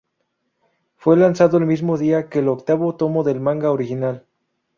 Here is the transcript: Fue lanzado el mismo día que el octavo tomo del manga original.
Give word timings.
Fue 0.95 1.15
lanzado 1.15 1.59
el 1.59 1.67
mismo 1.67 1.95
día 1.95 2.27
que 2.27 2.39
el 2.39 2.47
octavo 2.47 2.95
tomo 2.95 3.23
del 3.23 3.39
manga 3.39 3.69
original. 3.69 4.25